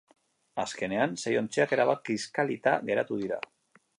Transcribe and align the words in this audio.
Azkenean, 0.63 1.13
sei 1.25 1.33
ontziak 1.41 1.77
erabat 1.77 2.03
kiskalita 2.09 2.75
geratu 2.91 3.21
dira. 3.23 3.41